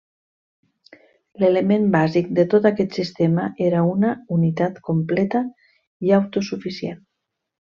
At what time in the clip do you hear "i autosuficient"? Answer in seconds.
6.09-6.99